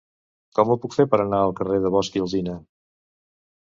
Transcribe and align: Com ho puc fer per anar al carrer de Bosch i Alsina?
Com 0.59 0.69
ho 0.69 0.77
puc 0.85 0.95
fer 1.01 1.05
per 1.11 1.19
anar 1.25 1.41
al 1.49 1.55
carrer 1.61 1.77
de 1.85 1.93
Bosch 1.97 2.17
i 2.21 2.25
Alsina? 2.25 2.57